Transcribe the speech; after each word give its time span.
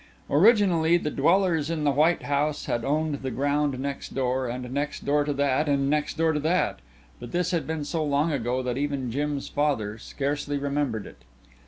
Originally 0.31 0.97
the 0.97 1.11
dwellers 1.11 1.69
in 1.69 1.83
the 1.83 1.91
white 1.91 2.23
house 2.23 2.65
had 2.65 2.83
owned 2.83 3.21
the 3.21 3.29
ground 3.29 3.77
next 3.79 4.15
door 4.15 4.47
and 4.47 4.71
next 4.73 5.05
door 5.05 5.23
to 5.23 5.31
that 5.31 5.69
and 5.69 5.91
next 5.91 6.17
door 6.17 6.33
to 6.33 6.39
that, 6.39 6.79
but 7.19 7.31
this 7.31 7.51
had 7.51 7.67
been 7.67 7.83
so 7.85 8.03
long 8.03 8.31
ago 8.31 8.63
that 8.63 8.79
even 8.79 9.11
Jim's 9.11 9.47
father 9.47 9.99
scarcely 9.99 10.57
remembered 10.57 11.05
it. 11.05 11.19